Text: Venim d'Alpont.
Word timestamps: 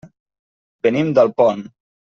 Venim 0.87 1.13
d'Alpont. 1.19 1.65